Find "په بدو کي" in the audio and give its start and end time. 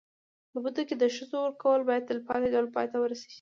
0.51-0.95